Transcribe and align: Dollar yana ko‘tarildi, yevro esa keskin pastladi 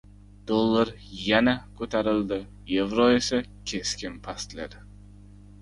Dollar 0.51 0.91
yana 1.25 1.53
ko‘tarildi, 1.81 2.39
yevro 2.77 3.07
esa 3.19 3.43
keskin 3.73 4.21
pastladi 4.29 4.83